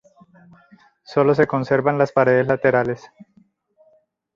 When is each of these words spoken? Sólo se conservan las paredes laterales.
Sólo 1.03 1.35
se 1.35 1.45
conservan 1.45 1.99
las 1.99 2.11
paredes 2.11 2.47
laterales. 2.47 3.03